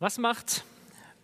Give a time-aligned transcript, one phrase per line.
[0.00, 0.62] Was macht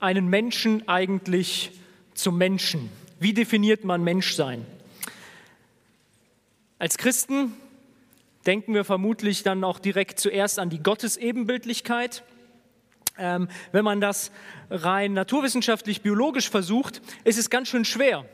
[0.00, 1.70] einen Menschen eigentlich
[2.14, 2.90] zum Menschen?
[3.20, 4.66] Wie definiert man Menschsein?
[6.80, 7.52] Als Christen
[8.46, 12.24] denken wir vermutlich dann auch direkt zuerst an die Gottesebenbildlichkeit.
[13.16, 14.32] Ähm, wenn man das
[14.70, 18.24] rein naturwissenschaftlich, biologisch versucht, ist es ganz schön schwer.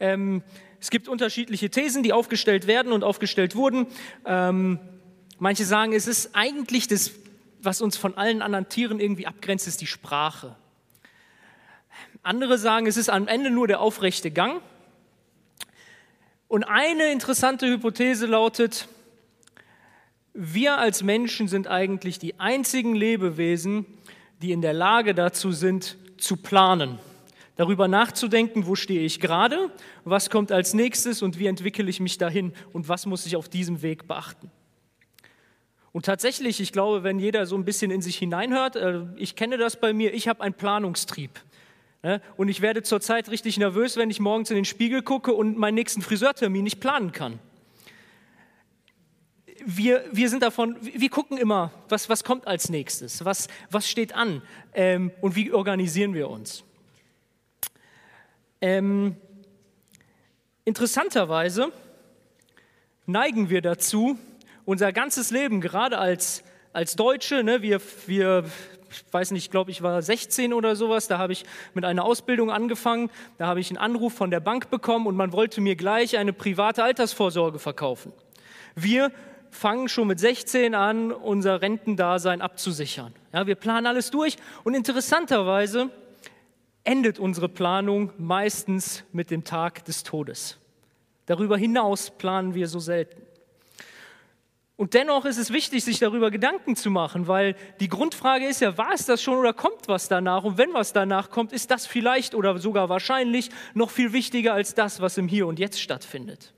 [0.00, 0.42] Ähm,
[0.80, 3.86] es gibt unterschiedliche Thesen, die aufgestellt werden und aufgestellt wurden.
[4.24, 4.80] Ähm,
[5.38, 7.12] manche sagen, es ist eigentlich das
[7.66, 10.56] was uns von allen anderen Tieren irgendwie abgrenzt, ist die Sprache.
[12.22, 14.62] Andere sagen, es ist am Ende nur der aufrechte Gang.
[16.48, 18.88] Und eine interessante Hypothese lautet,
[20.32, 23.86] wir als Menschen sind eigentlich die einzigen Lebewesen,
[24.42, 26.98] die in der Lage dazu sind, zu planen,
[27.56, 29.70] darüber nachzudenken, wo stehe ich gerade,
[30.04, 33.48] was kommt als nächstes und wie entwickle ich mich dahin und was muss ich auf
[33.48, 34.50] diesem Weg beachten.
[35.96, 39.56] Und tatsächlich, ich glaube, wenn jeder so ein bisschen in sich hineinhört, äh, ich kenne
[39.56, 41.30] das bei mir, ich habe einen Planungstrieb.
[42.02, 42.20] Ne?
[42.36, 45.74] Und ich werde zurzeit richtig nervös, wenn ich morgens in den Spiegel gucke und meinen
[45.74, 47.38] nächsten Friseurtermin nicht planen kann.
[49.64, 54.14] Wir, wir sind davon, wir gucken immer, was, was kommt als nächstes, was, was steht
[54.14, 54.42] an
[54.74, 56.62] ähm, und wie organisieren wir uns.
[58.60, 59.16] Ähm,
[60.66, 61.72] interessanterweise
[63.06, 64.18] neigen wir dazu,
[64.66, 66.42] unser ganzes Leben, gerade als,
[66.74, 68.44] als Deutsche, ne, wir, wir,
[68.90, 72.04] ich weiß nicht, ich glaube, ich war 16 oder sowas, da habe ich mit einer
[72.04, 75.76] Ausbildung angefangen, da habe ich einen Anruf von der Bank bekommen und man wollte mir
[75.76, 78.12] gleich eine private Altersvorsorge verkaufen.
[78.74, 79.12] Wir
[79.50, 83.14] fangen schon mit 16 an, unser Rentendasein abzusichern.
[83.32, 85.90] Ja, wir planen alles durch und interessanterweise
[86.82, 90.58] endet unsere Planung meistens mit dem Tag des Todes.
[91.26, 93.26] Darüber hinaus planen wir so selten.
[94.76, 98.76] Und dennoch ist es wichtig, sich darüber Gedanken zu machen, weil die Grundfrage ist ja,
[98.76, 100.44] war es das schon oder kommt was danach?
[100.44, 104.74] Und wenn was danach kommt, ist das vielleicht oder sogar wahrscheinlich noch viel wichtiger als
[104.74, 106.52] das, was im Hier und Jetzt stattfindet.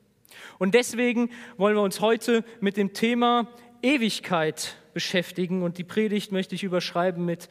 [0.58, 3.46] Und deswegen wollen wir uns heute mit dem Thema
[3.82, 7.48] Ewigkeit beschäftigen und die Predigt möchte ich überschreiben mit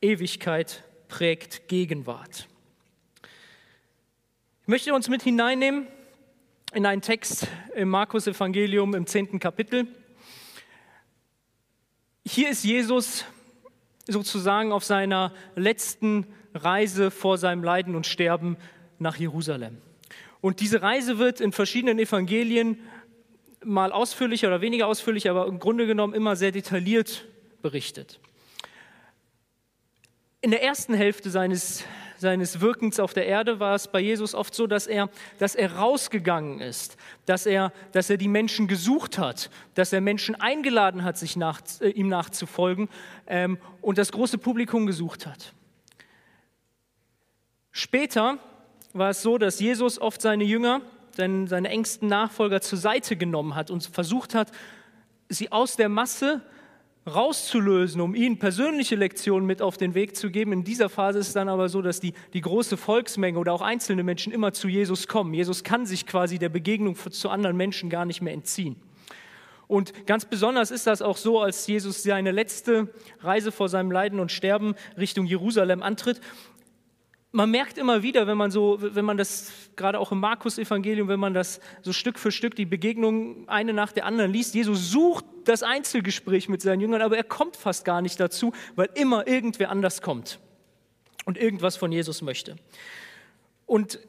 [0.00, 2.48] Ewigkeit prägt Gegenwart.
[4.62, 5.86] Ich möchte uns mit hineinnehmen
[6.72, 9.86] in einen Text im Markus Evangelium im zehnten Kapitel.
[12.32, 13.24] Hier ist Jesus
[14.06, 18.56] sozusagen auf seiner letzten Reise vor seinem Leiden und Sterben
[19.00, 19.78] nach Jerusalem.
[20.40, 22.78] Und diese Reise wird in verschiedenen Evangelien
[23.64, 27.26] mal ausführlicher oder weniger ausführlich, aber im Grunde genommen immer sehr detailliert
[27.62, 28.20] berichtet.
[30.40, 31.82] In der ersten Hälfte seines
[32.20, 35.08] seines Wirkens auf der Erde war es bei Jesus oft so, dass er,
[35.38, 40.34] dass er rausgegangen ist, dass er, dass er die Menschen gesucht hat, dass er Menschen
[40.34, 42.88] eingeladen hat, sich nach, äh, ihm nachzufolgen
[43.26, 45.54] ähm, und das große Publikum gesucht hat.
[47.70, 48.38] Später
[48.92, 50.82] war es so, dass Jesus oft seine Jünger,
[51.16, 54.50] seine, seine engsten Nachfolger zur Seite genommen hat und versucht hat,
[55.28, 56.42] sie aus der Masse
[57.14, 60.52] rauszulösen, um ihnen persönliche Lektionen mit auf den Weg zu geben.
[60.52, 63.62] In dieser Phase ist es dann aber so, dass die, die große Volksmenge oder auch
[63.62, 65.34] einzelne Menschen immer zu Jesus kommen.
[65.34, 68.76] Jesus kann sich quasi der Begegnung zu anderen Menschen gar nicht mehr entziehen.
[69.70, 74.18] Und ganz besonders ist das auch so, als Jesus seine letzte Reise vor seinem Leiden
[74.18, 76.20] und Sterben Richtung Jerusalem antritt
[77.32, 81.20] man merkt immer wieder, wenn man so, wenn man das gerade auch im Markus-Evangelium, wenn
[81.20, 85.24] man das so Stück für Stück die Begegnungen eine nach der anderen liest, Jesus sucht
[85.44, 89.70] das Einzelgespräch mit seinen Jüngern, aber er kommt fast gar nicht dazu, weil immer irgendwer
[89.70, 90.40] anders kommt
[91.24, 92.56] und irgendwas von Jesus möchte.
[93.66, 94.00] Und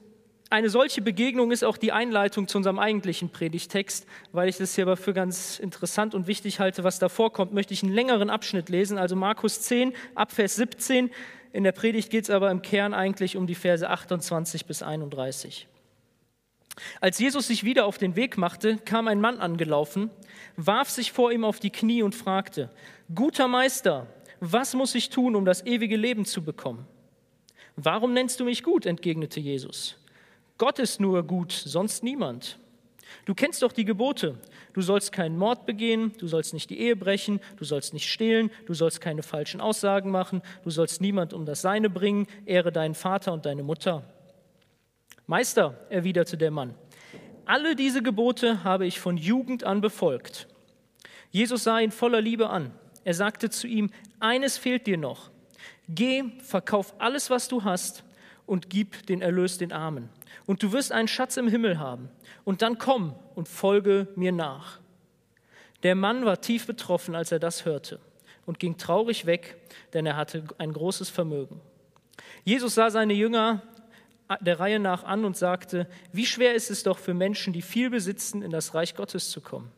[0.49, 4.05] eine solche Begegnung ist auch die Einleitung zu unserem eigentlichen Predigtext.
[4.33, 7.73] Weil ich das hier aber für ganz interessant und wichtig halte, was da vorkommt, möchte
[7.73, 11.09] ich einen längeren Abschnitt lesen, also Markus 10, Abvers 17
[11.53, 15.67] in der Predigt geht es aber im Kern eigentlich um die Verse 28 bis 31.
[17.01, 20.09] Als Jesus sich wieder auf den Weg machte, kam ein Mann angelaufen,
[20.55, 22.69] warf sich vor ihm auf die Knie und fragte,
[23.13, 24.07] Guter Meister,
[24.39, 26.87] was muss ich tun, um das ewige Leben zu bekommen?
[27.75, 28.85] Warum nennst du mich gut?
[28.85, 29.97] entgegnete Jesus.
[30.57, 32.57] Gott ist nur gut, sonst niemand.
[33.25, 34.37] Du kennst doch die Gebote.
[34.73, 38.51] Du sollst keinen Mord begehen, du sollst nicht die Ehe brechen, du sollst nicht stehlen,
[38.65, 42.95] du sollst keine falschen Aussagen machen, du sollst niemand um das Seine bringen, ehre deinen
[42.95, 44.03] Vater und deine Mutter.
[45.27, 46.73] Meister, erwiderte der Mann,
[47.45, 50.47] alle diese Gebote habe ich von Jugend an befolgt.
[51.31, 52.71] Jesus sah ihn voller Liebe an.
[53.03, 53.89] Er sagte zu ihm,
[54.19, 55.31] eines fehlt dir noch.
[55.89, 58.03] Geh, verkauf alles, was du hast
[58.45, 60.09] und gib den Erlös den Armen
[60.45, 62.09] und du wirst einen Schatz im Himmel haben.
[62.43, 64.79] Und dann komm und folge mir nach.
[65.83, 67.99] Der Mann war tief betroffen, als er das hörte.
[68.47, 69.57] und ging traurig weg,
[69.93, 71.61] denn er hatte ein großes Vermögen.
[72.43, 73.61] Jesus sah seine Jünger
[74.39, 77.89] der Reihe nach an und sagte, wie schwer ist es doch für Menschen, die viel
[77.89, 79.71] besitzen, in das Reich Gottes zu kommen.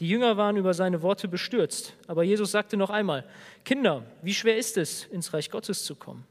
[0.00, 3.24] Die Jünger waren über seine Worte bestürzt, aber Jesus sagte noch einmal,
[3.64, 6.24] Kinder, wie schwer ist es, ins Reich Gottes zu kommen?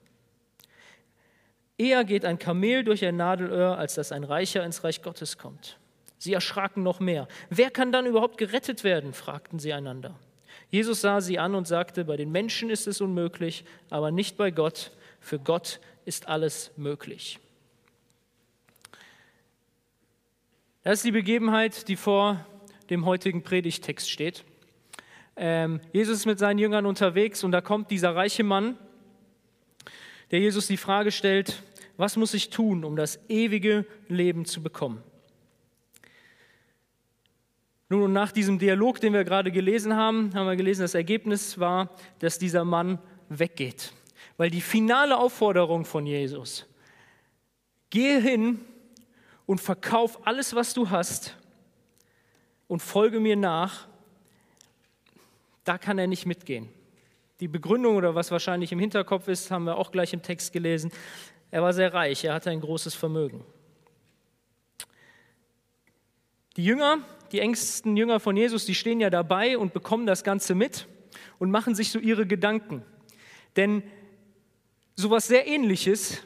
[1.78, 5.78] Eher geht ein Kamel durch ein Nadelöhr, als dass ein Reicher ins Reich Gottes kommt.
[6.18, 7.28] Sie erschraken noch mehr.
[7.50, 9.14] Wer kann dann überhaupt gerettet werden?
[9.14, 10.16] fragten sie einander.
[10.70, 14.52] Jesus sah sie an und sagte, bei den Menschen ist es unmöglich, aber nicht bei
[14.52, 14.92] Gott.
[15.20, 17.40] Für Gott ist alles möglich.
[20.84, 22.46] Das ist die Begebenheit, die vor
[22.90, 24.44] dem heutigen Predigtext steht.
[25.36, 28.78] Ähm, Jesus ist mit seinen Jüngern unterwegs und da kommt dieser reiche Mann,
[30.32, 31.62] der Jesus die Frage stellt,
[31.98, 35.04] was muss ich tun, um das ewige Leben zu bekommen?
[37.90, 41.58] Nun, und nach diesem Dialog, den wir gerade gelesen haben, haben wir gelesen, das Ergebnis
[41.60, 41.90] war,
[42.20, 43.00] dass dieser Mann
[43.30, 43.94] weggeht.
[44.36, 46.66] Weil die finale Aufforderung von Jesus,
[47.90, 48.60] gehe hin
[49.46, 51.36] und verkauf alles, was du hast
[52.68, 53.88] und folge mir nach,
[55.64, 56.70] da kann er nicht mitgehen.
[57.40, 60.92] Die Begründung oder was wahrscheinlich im Hinterkopf ist, haben wir auch gleich im Text gelesen.
[61.52, 63.46] Er war sehr reich, er hatte ein großes Vermögen.
[66.58, 67.00] Die Jünger,
[67.32, 70.88] die engsten Jünger von Jesus, die stehen ja dabei und bekommen das Ganze mit
[71.40, 72.84] und machen sich so ihre Gedanken.
[73.56, 73.84] Denn
[74.96, 76.24] sowas sehr ähnliches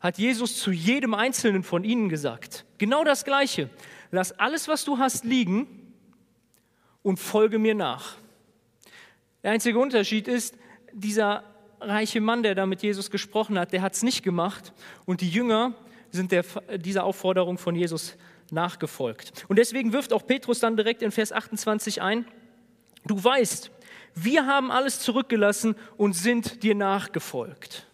[0.00, 2.64] hat Jesus zu jedem einzelnen von ihnen gesagt.
[2.78, 3.68] Genau das Gleiche.
[4.10, 5.94] Lass alles, was du hast, liegen
[7.02, 8.16] und folge mir nach.
[9.42, 10.56] Der einzige Unterschied ist,
[10.92, 11.44] dieser
[11.80, 14.72] reiche Mann, der da mit Jesus gesprochen hat, der hat es nicht gemacht
[15.06, 15.74] und die Jünger
[16.10, 16.44] sind der,
[16.76, 18.16] dieser Aufforderung von Jesus
[18.50, 19.44] nachgefolgt.
[19.48, 22.26] Und deswegen wirft auch Petrus dann direkt in Vers 28 ein,
[23.04, 23.70] du weißt,
[24.14, 27.86] wir haben alles zurückgelassen und sind dir nachgefolgt.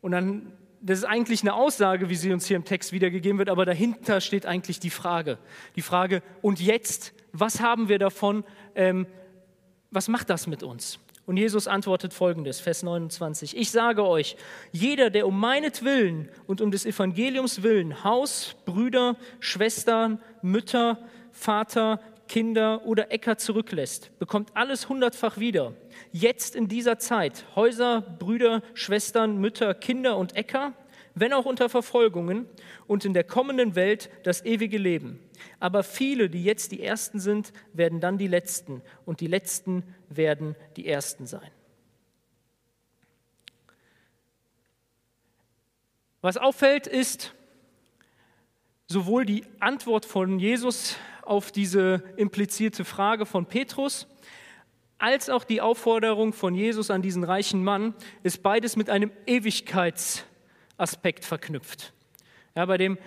[0.00, 3.50] Und dann, das ist eigentlich eine Aussage, wie sie uns hier im Text wiedergegeben wird,
[3.50, 5.38] aber dahinter steht eigentlich die Frage.
[5.76, 8.44] Die Frage, und jetzt, was haben wir davon?
[8.74, 9.06] Ähm,
[9.90, 10.98] was macht das mit uns?
[11.26, 13.56] Und Jesus antwortet folgendes, Vers 29.
[13.56, 14.36] Ich sage euch,
[14.72, 20.98] jeder, der um meinetwillen und um des Evangeliums willen Haus, Brüder, Schwestern, Mütter,
[21.30, 25.72] Vater, Kinder oder Äcker zurücklässt, bekommt alles hundertfach wieder.
[26.12, 30.72] Jetzt in dieser Zeit Häuser, Brüder, Schwestern, Mütter, Kinder und Äcker,
[31.14, 32.46] wenn auch unter Verfolgungen
[32.86, 35.18] und in der kommenden Welt das ewige Leben.
[35.58, 40.56] Aber viele, die jetzt die Ersten sind, werden dann die Letzten und die Letzten werden
[40.76, 41.50] die Ersten sein.
[46.20, 47.34] Was auffällt, ist
[48.86, 54.06] sowohl die Antwort von Jesus auf diese implizierte Frage von Petrus,
[54.98, 59.10] als auch die Aufforderung von Jesus an diesen reichen Mann, ist beides mit einem
[60.80, 61.92] Ewigkeitsaspekt verknüpft.
[62.56, 62.98] Ja, bei, dem,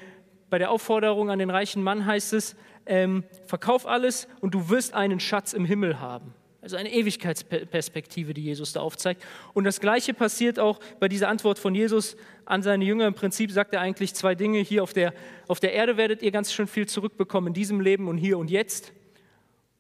[0.50, 2.56] bei der Aufforderung an den reichen Mann heißt es,
[2.86, 6.34] ähm, verkauf alles und du wirst einen Schatz im Himmel haben.
[6.62, 9.26] Also eine Ewigkeitsperspektive, die Jesus da aufzeigt.
[9.54, 12.16] Und das Gleiche passiert auch bei dieser Antwort von Jesus
[12.46, 13.06] an seine Jünger.
[13.08, 14.60] Im Prinzip sagt er eigentlich zwei Dinge.
[14.60, 15.14] Hier auf der,
[15.50, 18.50] auf der Erde werdet ihr ganz schön viel zurückbekommen, in diesem Leben und hier und
[18.50, 18.94] jetzt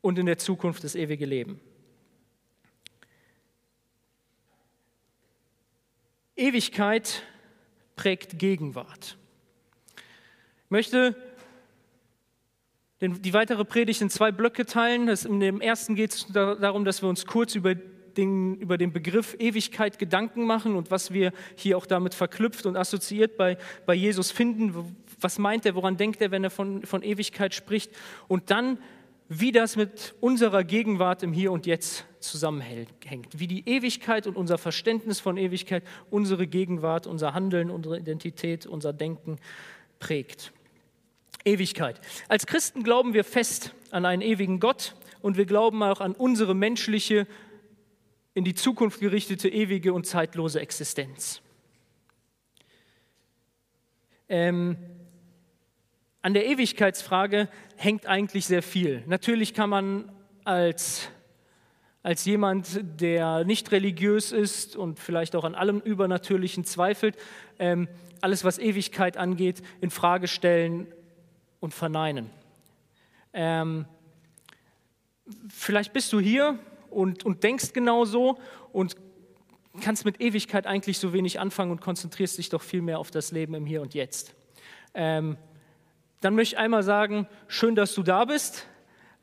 [0.01, 1.61] und in der Zukunft das ewige Leben.
[6.35, 7.23] Ewigkeit
[7.95, 9.17] prägt Gegenwart.
[10.65, 11.15] Ich möchte
[13.01, 15.07] die weitere Predigt in zwei Blöcke teilen.
[15.07, 19.35] in dem ersten geht es darum, dass wir uns kurz über den, über den Begriff
[19.39, 24.31] Ewigkeit Gedanken machen und was wir hier auch damit verknüpft und assoziiert bei, bei Jesus
[24.31, 24.95] finden.
[25.19, 27.91] Was meint er, woran denkt er, wenn er von, von Ewigkeit spricht?
[28.27, 28.77] Und dann,
[29.29, 32.87] wie das mit unserer Gegenwart im Hier und Jetzt zusammenhängt.
[33.39, 38.93] Wie die Ewigkeit und unser Verständnis von Ewigkeit unsere Gegenwart, unser Handeln, unsere Identität, unser
[38.93, 39.37] Denken
[39.99, 40.51] prägt.
[41.45, 41.99] Ewigkeit.
[42.29, 46.55] Als Christen glauben wir fest an einen ewigen Gott und wir glauben auch an unsere
[46.55, 47.27] menschliche,
[48.33, 51.41] in die Zukunft gerichtete, ewige und zeitlose Existenz.
[54.27, 54.77] Ähm,
[56.23, 59.03] an der Ewigkeitsfrage hängt eigentlich sehr viel.
[59.07, 60.09] Natürlich kann man
[60.45, 61.09] als,
[62.01, 67.17] als jemand, der nicht religiös ist und vielleicht auch an allem Übernatürlichen zweifelt,
[67.59, 67.89] ähm,
[68.21, 70.87] alles, was Ewigkeit angeht, in Frage stellen
[71.59, 72.29] und verneinen.
[73.33, 73.85] Ähm,
[75.49, 76.57] vielleicht bist du hier
[76.89, 78.39] und, und denkst genau so
[78.71, 78.95] und
[79.81, 83.31] kannst mit Ewigkeit eigentlich so wenig anfangen und konzentrierst dich doch viel mehr auf das
[83.33, 84.33] Leben im Hier und Jetzt.
[84.93, 85.35] Ähm,
[86.23, 88.67] dann möchte ich einmal sagen, schön, dass du da bist.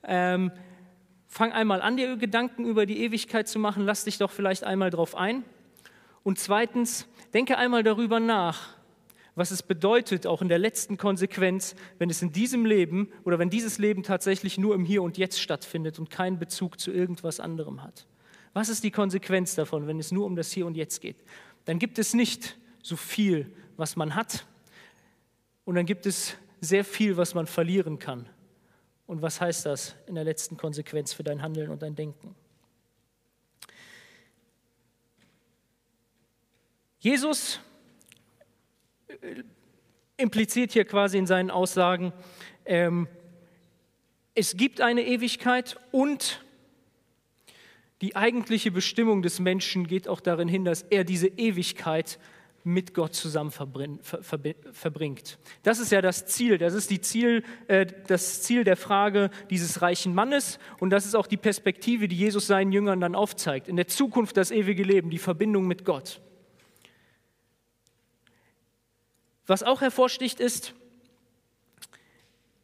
[0.05, 0.53] Ähm,
[1.27, 4.91] fang einmal an, dir Gedanken über die Ewigkeit zu machen, lass dich doch vielleicht einmal
[4.91, 5.45] drauf ein.
[6.23, 8.75] Und zweitens, denke einmal darüber nach,
[9.35, 13.49] was es bedeutet, auch in der letzten Konsequenz, wenn es in diesem Leben oder wenn
[13.49, 17.83] dieses Leben tatsächlich nur im Hier und Jetzt stattfindet und keinen Bezug zu irgendwas anderem
[17.83, 18.07] hat.
[18.53, 21.25] Was ist die Konsequenz davon, wenn es nur um das Hier und Jetzt geht?
[21.65, 24.45] Dann gibt es nicht so viel, was man hat,
[25.65, 28.29] und dann gibt es sehr viel, was man verlieren kann.
[29.07, 32.35] Und was heißt das in der letzten Konsequenz für dein Handeln und dein Denken?
[37.01, 37.61] Jesus
[39.09, 39.43] äh,
[40.17, 42.13] impliziert hier quasi in seinen Aussagen,
[42.67, 43.09] ähm,
[44.35, 46.45] es gibt eine Ewigkeit und
[48.01, 52.19] die eigentliche Bestimmung des Menschen geht auch darin hin, dass er diese Ewigkeit
[52.63, 55.39] mit Gott zusammen verbringt.
[55.63, 59.81] Das ist ja das Ziel, das ist die Ziel, äh, das Ziel der Frage dieses
[59.81, 63.69] reichen Mannes und das ist auch die Perspektive, die Jesus seinen Jüngern dann aufzeigt.
[63.69, 66.21] In der Zukunft das ewige Leben, die Verbindung mit Gott.
[69.47, 70.75] Was auch hervorsticht ist,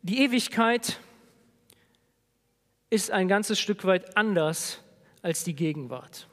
[0.02, 1.00] die Ewigkeit
[2.90, 4.80] ist ein ganzes Stück weit anders
[5.22, 6.28] als die Gegenwart.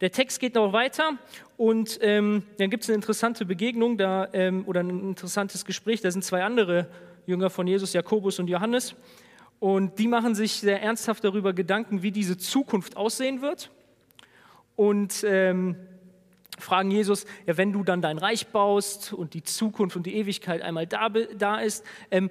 [0.00, 1.18] Der Text geht noch weiter
[1.58, 6.00] und ähm, dann gibt es eine interessante Begegnung da, ähm, oder ein interessantes Gespräch.
[6.00, 6.88] Da sind zwei andere
[7.26, 8.94] Jünger von Jesus, Jakobus und Johannes.
[9.58, 13.70] Und die machen sich sehr ernsthaft darüber Gedanken, wie diese Zukunft aussehen wird.
[14.74, 15.76] Und ähm,
[16.58, 20.62] fragen Jesus, ja, wenn du dann dein Reich baust und die Zukunft und die Ewigkeit
[20.62, 22.30] einmal da, da ist, ähm,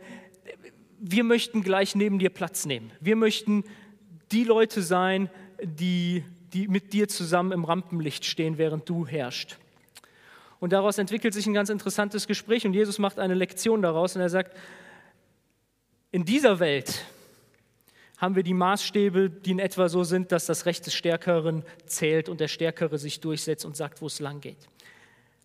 [1.00, 2.92] wir möchten gleich neben dir Platz nehmen.
[3.00, 3.64] Wir möchten
[4.32, 5.30] die Leute sein,
[5.64, 6.24] die,
[6.54, 9.58] die mit dir zusammen im Rampenlicht stehen, während du herrschst.
[10.60, 14.22] Und daraus entwickelt sich ein ganz interessantes Gespräch und Jesus macht eine Lektion daraus und
[14.22, 14.58] er sagt,
[16.12, 17.06] in dieser Welt
[18.18, 22.28] haben wir die Maßstäbe, die in etwa so sind, dass das Recht des Stärkeren zählt
[22.28, 24.68] und der Stärkere sich durchsetzt und sagt, wo es lang geht.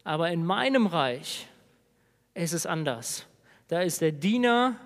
[0.02, 1.46] Aber in meinem Reich
[2.34, 3.26] ist es anders.
[3.68, 4.76] Da ist der Diener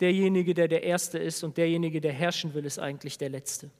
[0.00, 3.70] derjenige, der der Erste ist und derjenige, der herrschen will, ist eigentlich der Letzte.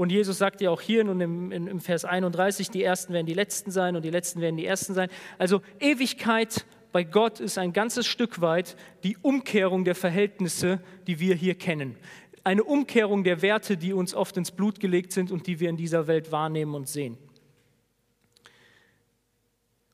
[0.00, 3.34] Und Jesus sagt ja auch hier und im, im Vers 31, die Ersten werden die
[3.34, 5.10] Letzten sein und die Letzten werden die Ersten sein.
[5.36, 11.34] Also Ewigkeit bei Gott ist ein ganzes Stück weit die Umkehrung der Verhältnisse, die wir
[11.34, 11.96] hier kennen
[12.42, 15.76] eine Umkehrung der Werte, die uns oft ins Blut gelegt sind und die wir in
[15.76, 17.18] dieser Welt wahrnehmen und sehen.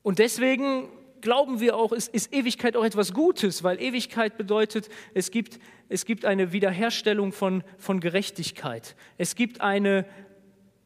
[0.01, 0.87] Und deswegen
[1.21, 5.59] glauben wir auch, ist, ist Ewigkeit auch etwas Gutes, weil Ewigkeit bedeutet, es gibt,
[5.89, 8.95] es gibt eine Wiederherstellung von, von Gerechtigkeit.
[9.17, 10.05] Es gibt eine,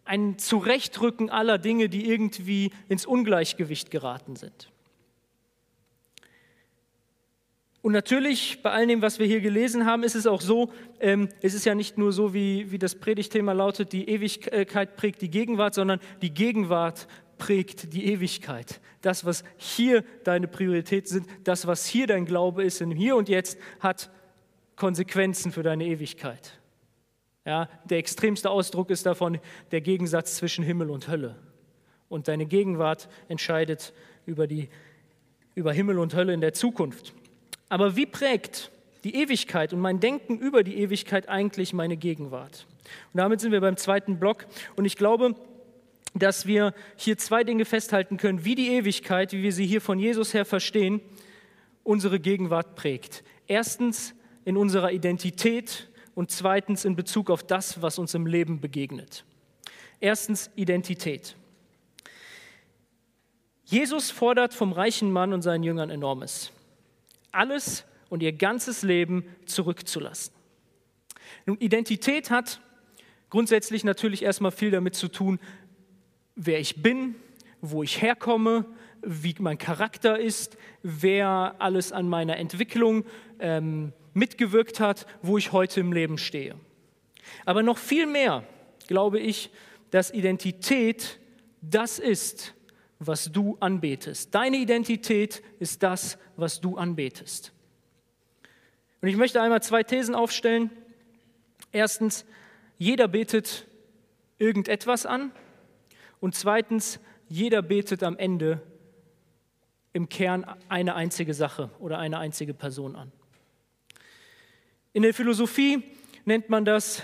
[0.06, 4.72] ein Zurechtrücken aller Dinge, die irgendwie ins Ungleichgewicht geraten sind.
[7.82, 11.30] Und natürlich, bei all dem, was wir hier gelesen haben, ist es auch so, ähm,
[11.42, 15.32] es ist ja nicht nur so, wie, wie das Predigtthema lautet, die Ewigkeit prägt die
[15.32, 17.08] Gegenwart, sondern die Gegenwart
[17.42, 18.80] prägt die Ewigkeit.
[19.02, 23.30] Das, was hier deine Prioritäten sind, das, was hier dein Glaube ist, im Hier und
[23.30, 24.12] Jetzt, hat
[24.76, 26.60] Konsequenzen für deine Ewigkeit.
[27.44, 29.40] Ja, der extremste Ausdruck ist davon
[29.72, 31.36] der Gegensatz zwischen Himmel und Hölle.
[32.10, 33.92] Und deine Gegenwart entscheidet
[34.28, 34.70] über, die,
[35.56, 37.16] über Himmel und Hölle in der Zukunft.
[37.70, 38.70] Aber wie prägt
[39.04, 42.68] die Ewigkeit und mein Denken über die Ewigkeit eigentlich meine Gegenwart?
[43.14, 44.46] Und damit sind wir beim zweiten Block.
[44.76, 45.34] Und ich glaube,
[46.14, 50.00] dass wir hier zwei Dinge festhalten können, wie die Ewigkeit, wie wir sie hier von
[50.00, 51.02] Jesus her verstehen,
[51.84, 53.24] unsere Gegenwart prägt.
[53.48, 54.14] Erstens
[54.46, 59.24] in unserer Identität und zweitens in Bezug auf das, was uns im Leben begegnet.
[60.00, 61.36] Erstens Identität.
[63.66, 66.52] Jesus fordert vom reichen Mann und seinen Jüngern enormes
[67.32, 70.34] alles und ihr ganzes Leben zurückzulassen.
[71.46, 72.62] Nun, Identität hat
[73.30, 75.40] grundsätzlich natürlich erstmal viel damit zu tun,
[76.46, 77.16] wer ich bin,
[77.62, 78.66] wo ich herkomme,
[79.02, 83.06] wie mein Charakter ist, wer alles an meiner Entwicklung
[83.40, 86.56] ähm, mitgewirkt hat, wo ich heute im Leben stehe.
[87.46, 88.44] Aber noch viel mehr
[88.88, 89.52] glaube ich,
[89.92, 91.20] dass Identität
[91.62, 92.54] das ist,
[93.00, 94.34] was du anbetest.
[94.34, 97.52] Deine Identität ist das, was du anbetest.
[99.02, 100.70] Und ich möchte einmal zwei Thesen aufstellen.
[101.72, 102.26] Erstens,
[102.78, 103.66] jeder betet
[104.38, 105.32] irgendetwas an.
[106.22, 108.62] Und zweitens, jeder betet am Ende
[109.92, 113.12] im Kern eine einzige Sache oder eine einzige Person an.
[114.94, 115.84] In der Philosophie
[116.24, 117.04] nennt man das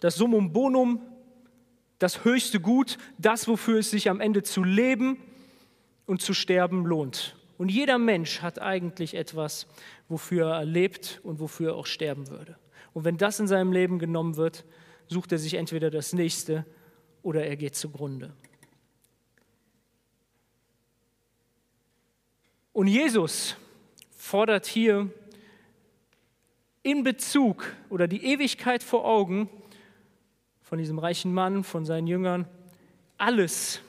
[0.00, 1.00] das Summum Bonum,
[1.98, 5.18] das höchste Gut, das, wofür es sich am Ende zu leben
[6.04, 7.36] und zu sterben lohnt.
[7.58, 9.66] Und jeder Mensch hat eigentlich etwas,
[10.08, 12.56] wofür er lebt und wofür er auch sterben würde.
[12.92, 14.64] Und wenn das in seinem Leben genommen wird,
[15.08, 16.66] sucht er sich entweder das nächste
[17.26, 18.32] oder er geht zugrunde.
[22.72, 23.56] Und Jesus
[24.16, 25.10] fordert hier
[26.84, 29.50] in Bezug oder die Ewigkeit vor Augen
[30.62, 32.46] von diesem reichen Mann, von seinen Jüngern,
[33.18, 33.80] alles,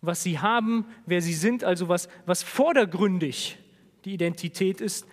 [0.00, 3.58] was sie haben, wer sie sind, also was, was vordergründig
[4.06, 5.06] die Identität ist,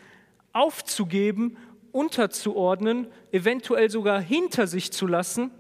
[0.54, 1.58] aufzugeben,
[1.92, 5.52] unterzuordnen, eventuell sogar hinter sich zu lassen,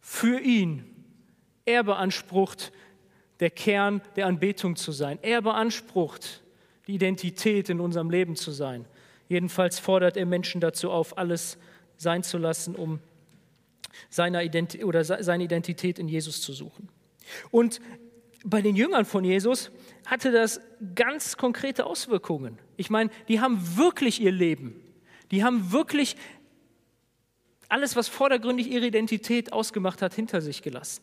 [0.00, 0.84] für ihn.
[1.64, 2.72] Er beansprucht,
[3.40, 5.18] der Kern der Anbetung zu sein.
[5.22, 6.42] Er beansprucht,
[6.86, 8.86] die Identität in unserem Leben zu sein.
[9.28, 11.58] Jedenfalls fordert er Menschen dazu auf, alles
[11.96, 12.98] sein zu lassen, um
[14.08, 16.88] seine Identität, oder seine Identität in Jesus zu suchen.
[17.50, 17.80] Und
[18.44, 19.70] bei den Jüngern von Jesus
[20.06, 20.60] hatte das
[20.94, 22.58] ganz konkrete Auswirkungen.
[22.76, 24.80] Ich meine, die haben wirklich ihr Leben,
[25.30, 26.16] die haben wirklich
[27.70, 31.02] alles, was vordergründig ihre Identität ausgemacht hat, hinter sich gelassen.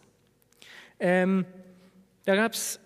[0.99, 1.45] Ähm,
[2.25, 2.79] da gab es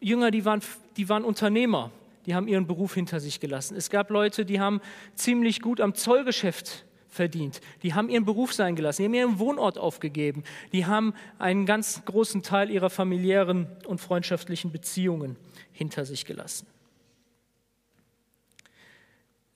[0.00, 0.60] Jünger, die waren,
[0.96, 1.90] die waren Unternehmer,
[2.26, 3.76] die haben ihren Beruf hinter sich gelassen.
[3.76, 4.80] Es gab Leute, die haben
[5.14, 7.60] ziemlich gut am Zollgeschäft verdient.
[7.82, 12.04] Die haben ihren Beruf sein gelassen, die haben ihren Wohnort aufgegeben, die haben einen ganz
[12.04, 15.36] großen Teil ihrer familiären und freundschaftlichen Beziehungen
[15.72, 16.66] hinter sich gelassen.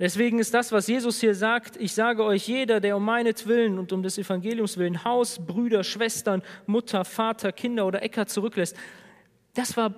[0.01, 3.93] Deswegen ist das, was Jesus hier sagt, ich sage euch, jeder, der um meinetwillen und
[3.93, 8.75] um des Evangeliums willen Haus, Brüder, Schwestern, Mutter, Vater, Kinder oder Äcker zurücklässt,
[9.53, 9.95] das war,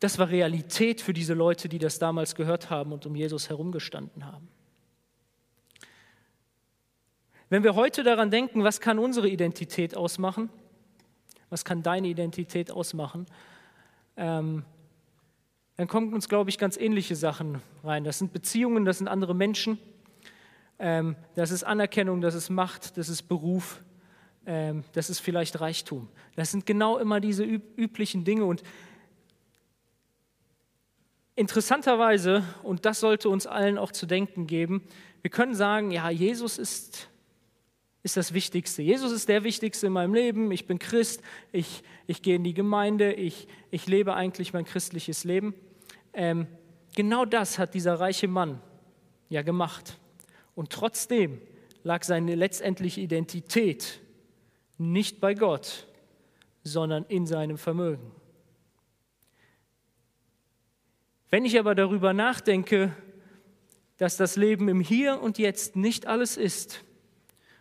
[0.00, 4.24] das war Realität für diese Leute, die das damals gehört haben und um Jesus herumgestanden
[4.24, 4.48] haben.
[7.50, 10.48] Wenn wir heute daran denken, was kann unsere Identität ausmachen,
[11.50, 13.26] was kann deine Identität ausmachen,
[14.16, 14.64] ähm,
[15.78, 18.02] dann kommen uns, glaube ich, ganz ähnliche Sachen rein.
[18.02, 19.78] Das sind Beziehungen, das sind andere Menschen,
[20.80, 23.80] ähm, das ist Anerkennung, das ist Macht, das ist Beruf,
[24.44, 26.08] ähm, das ist vielleicht Reichtum.
[26.34, 28.64] Das sind genau immer diese üb üblichen Dinge und
[31.36, 34.82] interessanterweise, und das sollte uns allen auch zu denken geben,
[35.22, 37.08] wir können sagen, ja, Jesus ist
[38.02, 38.80] ist das Wichtigste.
[38.80, 40.50] Jesus ist der Wichtigste in meinem Leben.
[40.50, 41.20] Ich bin Christ,
[41.52, 45.52] ich, ich gehe in die Gemeinde, ich, ich lebe eigentlich mein christliches Leben.
[46.18, 46.48] Ähm,
[46.96, 48.60] genau das hat dieser reiche Mann
[49.28, 49.98] ja gemacht.
[50.56, 51.40] Und trotzdem
[51.84, 54.00] lag seine letztendliche Identität
[54.78, 55.86] nicht bei Gott,
[56.64, 58.10] sondern in seinem Vermögen.
[61.30, 62.92] Wenn ich aber darüber nachdenke,
[63.98, 66.82] dass das Leben im Hier und Jetzt nicht alles ist,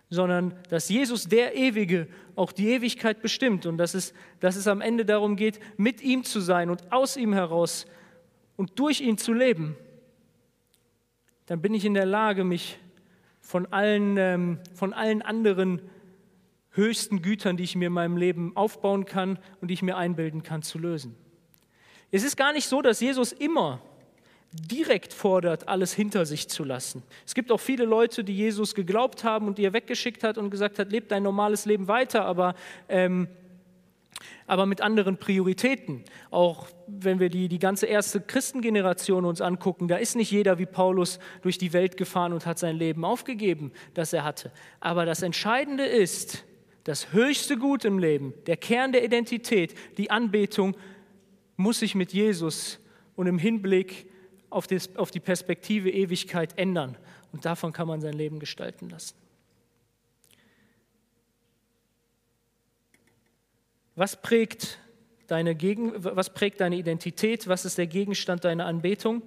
[0.10, 4.82] sondern dass Jesus, der Ewige, auch die Ewigkeit bestimmt und dass es, dass es am
[4.82, 7.86] Ende darum geht, mit ihm zu sein und aus ihm heraus
[8.58, 9.78] und durch ihn zu leben,
[11.46, 12.78] dann bin ich in der Lage, mich
[13.40, 15.82] von allen, ähm, von allen anderen
[16.72, 20.44] höchsten Gütern, die ich mir in meinem Leben aufbauen kann und die ich mir einbilden
[20.44, 21.16] kann, zu lösen.
[22.12, 23.82] Es ist gar nicht so, dass Jesus immer
[24.52, 27.04] direkt fordert, alles hinter sich zu lassen.
[27.26, 30.50] Es gibt auch viele Leute, die Jesus geglaubt haben und die er weggeschickt hat und
[30.50, 32.56] gesagt hat, lebt dein normales Leben weiter, aber,
[32.90, 33.28] ähm,
[34.46, 36.04] aber mit anderen Prioritäten.
[36.32, 40.66] Auch wenn wir die, die ganze erste Christengeneration uns angucken, da ist nicht jeder wie
[40.66, 44.52] Paulus durch die Welt gefahren und hat sein Leben aufgegeben, das er hatte.
[44.80, 46.46] Aber das Entscheidende ist,
[46.84, 50.76] das höchste Gut im Leben, der Kern der Identität, die Anbetung,
[51.58, 52.80] muss sich mit Jesus
[53.16, 54.10] und im Hinblick
[54.50, 56.98] auf, die Perspektive Ewigkeit ändern.
[57.34, 59.16] Und davon kann man sein Leben gestalten lassen.
[63.98, 64.78] Was prägt
[65.26, 67.48] deine, Gegen was prägt deine Identität?
[67.48, 69.24] Was ist der Gegenstand deiner Anbetung?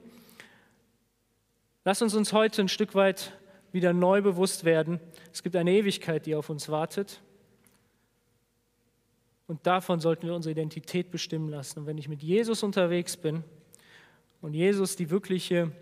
[1.84, 3.36] Lass uns uns heute ein Stück weit
[3.72, 5.00] wieder neu bewusst werden.
[5.32, 7.20] Es gibt eine Ewigkeit, die auf uns wartet.
[9.48, 11.80] Und davon sollten wir unsere Identität bestimmen lassen.
[11.80, 13.42] Und wenn ich mit Jesus unterwegs bin,
[14.40, 15.72] und Jesus die wirkliche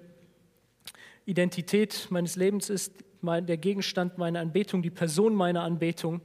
[1.27, 6.23] Identität meines Lebens ist, der Gegenstand meiner Anbetung, die Person meiner Anbetung,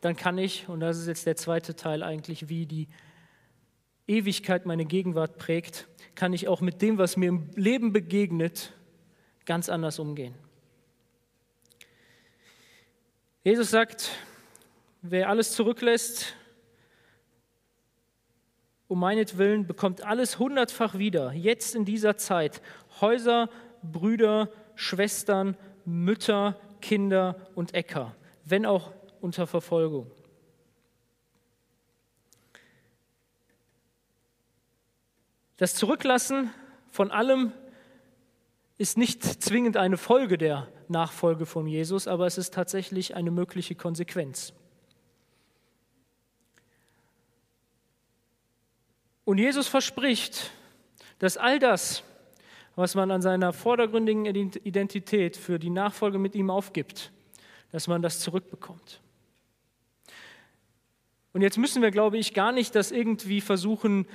[0.00, 2.88] dann kann ich, und das ist jetzt der zweite Teil eigentlich, wie die
[4.06, 8.72] Ewigkeit meine Gegenwart prägt, kann ich auch mit dem, was mir im Leben begegnet,
[9.44, 10.34] ganz anders umgehen.
[13.44, 14.10] Jesus sagt,
[15.02, 16.34] wer alles zurücklässt,
[18.88, 22.62] um meinetwillen bekommt alles hundertfach wieder, jetzt in dieser Zeit.
[23.00, 23.50] Häuser,
[23.82, 30.10] Brüder, Schwestern, Mütter, Kinder und Äcker, wenn auch unter Verfolgung.
[35.56, 36.50] Das Zurücklassen
[36.90, 37.52] von allem
[38.78, 43.74] ist nicht zwingend eine Folge der Nachfolge von Jesus, aber es ist tatsächlich eine mögliche
[43.74, 44.52] Konsequenz.
[49.24, 50.52] Und Jesus verspricht,
[51.18, 52.04] dass all das,
[52.76, 57.10] was man an seiner vordergründigen Identität für die Nachfolge mit ihm aufgibt,
[57.72, 59.02] dass man das zurückbekommt.
[61.32, 64.06] Und jetzt müssen wir, glaube ich, gar nicht das irgendwie versuchen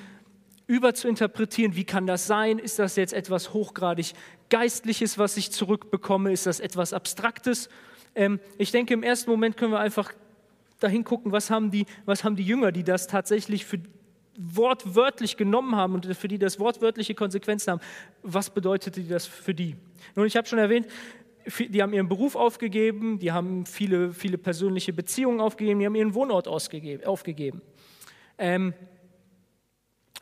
[0.67, 1.75] überzuinterpretieren.
[1.75, 2.57] Wie kann das sein?
[2.57, 4.13] Ist das jetzt etwas hochgradig
[4.49, 6.31] Geistliches, was ich zurückbekomme?
[6.31, 7.69] Ist das etwas Abstraktes?
[8.15, 10.13] Ähm, ich denke, im ersten Moment können wir einfach
[10.79, 13.79] dahin gucken, was haben, die, was haben die Jünger, die das tatsächlich für
[14.37, 17.81] wortwörtlich genommen haben und für die das wortwörtliche Konsequenzen haben.
[18.23, 19.75] Was bedeutete das für die?
[20.15, 20.87] Nun, ich habe schon erwähnt,
[21.45, 26.13] die haben ihren Beruf aufgegeben, die haben viele, viele persönliche Beziehungen aufgegeben, die haben ihren
[26.13, 27.61] Wohnort aufgegeben.
[28.37, 28.73] Ähm,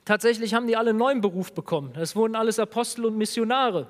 [0.06, 1.92] tatsächlich haben die alle einen neuen Beruf bekommen.
[1.94, 3.88] Das wurden alles Apostel und Missionare.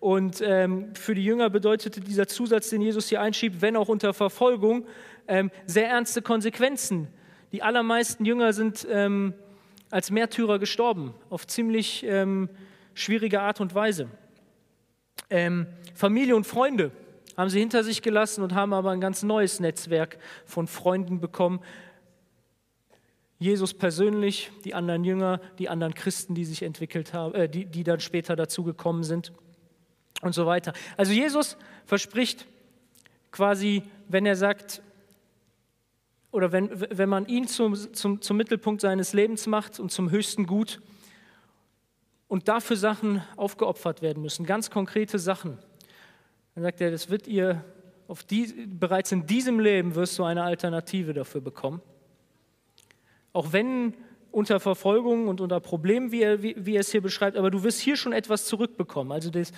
[0.00, 4.12] Und ähm, für die Jünger bedeutete dieser Zusatz, den Jesus hier einschiebt, wenn auch unter
[4.12, 4.86] Verfolgung,
[5.28, 7.08] ähm, sehr ernste Konsequenzen.
[7.52, 9.32] Die allermeisten Jünger sind ähm,
[9.90, 12.50] als Märtyrer gestorben, auf ziemlich ähm,
[12.94, 14.08] schwierige Art und Weise.
[15.30, 16.90] Ähm, Familie und Freunde
[17.36, 21.60] haben sie hinter sich gelassen und haben aber ein ganz neues Netzwerk von Freunden bekommen.
[23.38, 27.84] Jesus persönlich, die anderen Jünger, die anderen Christen, die sich entwickelt haben, äh, die, die
[27.84, 29.32] dann später dazugekommen sind
[30.22, 30.72] und so weiter.
[30.96, 32.46] Also Jesus verspricht
[33.30, 34.82] quasi, wenn er sagt,
[36.30, 40.46] oder wenn, wenn man ihn zum, zum, zum Mittelpunkt seines Lebens macht und zum höchsten
[40.46, 40.80] Gut
[42.34, 45.56] und dafür Sachen aufgeopfert werden müssen, ganz konkrete Sachen,
[46.56, 47.64] dann sagt er, das wird ihr
[48.08, 51.80] auf die, bereits in diesem Leben wirst du eine Alternative dafür bekommen.
[53.32, 53.94] Auch wenn
[54.32, 57.62] unter Verfolgung und unter Problemen, wie er, wie, wie er es hier beschreibt, aber du
[57.62, 59.12] wirst hier schon etwas zurückbekommen.
[59.12, 59.52] Also das,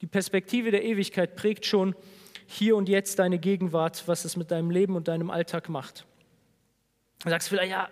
[0.00, 1.96] die Perspektive der Ewigkeit prägt schon
[2.46, 6.06] hier und jetzt deine Gegenwart, was es mit deinem Leben und deinem Alltag macht.
[7.24, 7.88] Du sagst vielleicht, ja,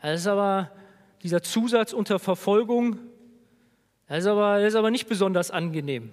[0.00, 0.70] das ist aber
[1.24, 2.98] dieser Zusatz unter Verfolgung,
[4.06, 6.12] das ist aber, das ist aber nicht besonders angenehm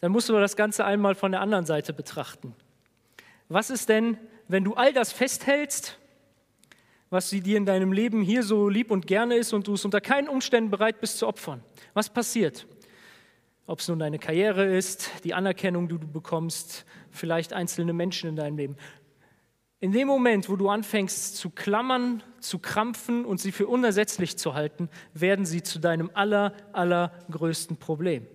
[0.00, 2.54] dann musst du das Ganze einmal von der anderen Seite betrachten.
[3.48, 5.98] Was ist denn, wenn du all das festhältst,
[7.10, 10.00] was dir in deinem Leben hier so lieb und gerne ist und du es unter
[10.00, 11.62] keinen Umständen bereit bist zu opfern?
[11.94, 12.66] Was passiert?
[13.66, 18.36] Ob es nun deine Karriere ist, die Anerkennung, die du bekommst, vielleicht einzelne Menschen in
[18.36, 18.76] deinem Leben.
[19.80, 24.54] In dem Moment, wo du anfängst zu klammern, zu krampfen und sie für unersetzlich zu
[24.54, 28.26] halten, werden sie zu deinem aller, allergrößten Problem.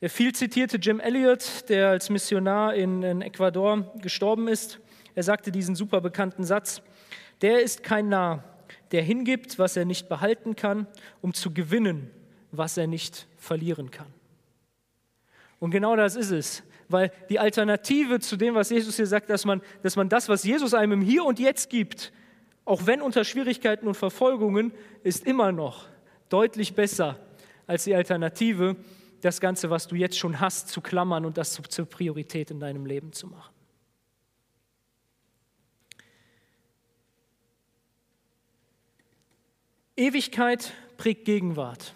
[0.00, 4.78] Der viel zitierte Jim Elliot, der als Missionar in, in Ecuador gestorben ist,
[5.16, 6.82] er sagte diesen super bekannten Satz,
[7.40, 8.44] der ist kein Narr,
[8.92, 10.86] der hingibt, was er nicht behalten kann,
[11.20, 12.10] um zu gewinnen,
[12.52, 14.12] was er nicht verlieren kann.
[15.58, 19.44] Und genau das ist es, weil die Alternative zu dem, was Jesus hier sagt, dass
[19.44, 22.12] man, dass man das, was Jesus einem im Hier und Jetzt gibt,
[22.64, 25.86] auch wenn unter Schwierigkeiten und Verfolgungen, ist immer noch
[26.28, 27.18] deutlich besser
[27.66, 28.76] als die Alternative,
[29.20, 32.86] das Ganze, was du jetzt schon hast, zu klammern und das zur Priorität in deinem
[32.86, 33.54] Leben zu machen.
[39.96, 41.94] Ewigkeit prägt Gegenwart.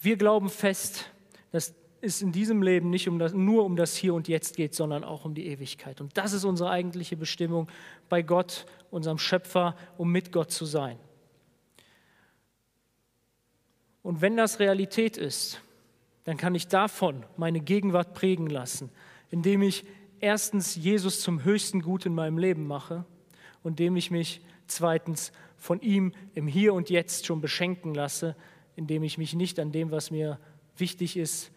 [0.00, 1.11] Wir glauben fest,
[1.52, 4.74] dass es in diesem Leben nicht um das, nur um das Hier und Jetzt geht,
[4.74, 6.00] sondern auch um die Ewigkeit.
[6.00, 7.68] Und das ist unsere eigentliche Bestimmung
[8.08, 10.98] bei Gott, unserem Schöpfer, um mit Gott zu sein.
[14.02, 15.60] Und wenn das Realität ist,
[16.24, 18.90] dann kann ich davon meine Gegenwart prägen lassen,
[19.30, 19.84] indem ich
[20.18, 23.04] erstens Jesus zum höchsten Gut in meinem Leben mache
[23.62, 28.34] und indem ich mich zweitens von ihm im Hier und Jetzt schon beschenken lasse,
[28.74, 30.40] indem ich mich nicht an dem, was mir
[30.76, 31.50] wichtig ist,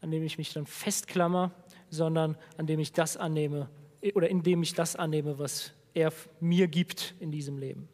[0.00, 1.52] an dem ich mich dann festklammer,
[1.90, 3.68] sondern an dem ich das annehme
[4.14, 7.88] oder indem ich das annehme, was er mir gibt in diesem Leben.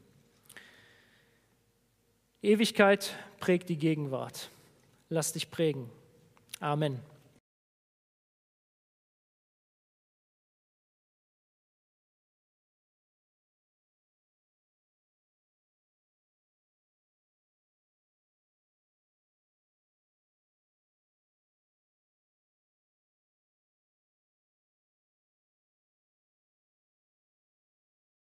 [2.43, 4.51] Ewigkeit prägt die Gegenwart.
[5.09, 5.91] Lass dich prägen.
[6.61, 7.01] Amen.